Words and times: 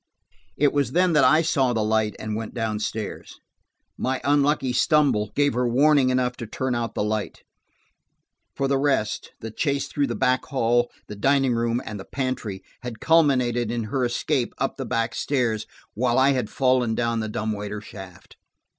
It 0.57 0.73
was 0.73 0.93
then 0.93 1.13
that 1.13 1.23
I 1.23 1.43
saw 1.43 1.73
the 1.73 1.83
light 1.83 2.15
and 2.17 2.35
went 2.35 2.55
downstairs. 2.55 3.39
My 3.99 4.19
unlucky 4.23 4.73
stumble 4.73 5.31
gave 5.35 5.53
her 5.53 5.67
warning 5.67 6.09
enough 6.09 6.35
to 6.37 6.47
turn 6.47 6.73
out 6.73 6.95
the 6.95 7.03
light. 7.03 7.43
For 8.55 8.67
the 8.67 8.79
rest, 8.79 9.29
the 9.41 9.51
chase 9.51 9.87
through 9.87 10.07
the 10.07 10.15
back 10.15 10.45
hall, 10.45 10.89
the 11.05 11.15
dining 11.15 11.53
room 11.53 11.83
and 11.85 11.99
the 11.99 12.05
pantry, 12.05 12.63
had 12.81 12.99
culminated 12.99 13.69
in 13.69 13.83
her 13.93 14.03
escape 14.03 14.55
up 14.57 14.77
the 14.77 14.85
back 14.87 15.13
stairs, 15.13 15.67
while 15.93 16.17
I 16.17 16.31
had 16.31 16.49
fallen 16.49 16.95
down 16.95 17.19
the 17.19 17.29
dumbwaiter 17.29 17.79
shaft. 17.79 18.37